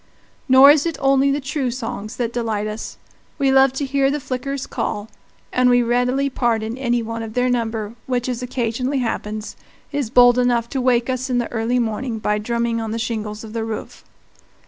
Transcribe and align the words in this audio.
Nor 0.49 0.71
is 0.71 0.87
it 0.87 0.97
only 0.99 1.29
the 1.29 1.39
true 1.39 1.69
songs 1.69 2.15
that 2.15 2.33
delight 2.33 2.65
us. 2.65 2.97
We 3.37 3.51
love 3.51 3.71
to 3.73 3.85
hear 3.85 4.09
the 4.09 4.19
flickers 4.19 4.65
call, 4.65 5.09
and 5.53 5.69
we 5.69 5.83
readily 5.83 6.27
pardon 6.27 6.75
any 6.75 7.03
one 7.03 7.21
of 7.21 7.35
their 7.35 7.49
number 7.51 7.93
which, 8.07 8.27
as 8.27 8.41
occasionally 8.41 8.97
happens, 8.97 9.55
is 9.91 10.09
bold 10.09 10.39
enough 10.39 10.67
to 10.69 10.81
wake 10.81 11.07
us 11.07 11.29
in 11.29 11.37
the 11.37 11.51
early 11.51 11.77
morning 11.77 12.17
by 12.17 12.39
drumming 12.39 12.81
on 12.81 12.89
the 12.89 12.97
shingles 12.97 13.43
of 13.43 13.53
the 13.53 13.63
roof. 13.63 14.03